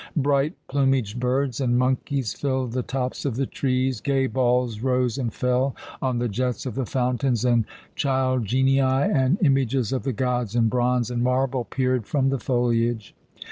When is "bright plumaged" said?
0.17-1.19